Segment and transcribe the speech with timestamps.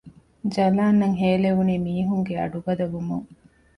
[0.53, 3.27] ޖަލާން އަށް ހޭލެވުނީ މީހުންގެ އަޑު ގަދަވުމުން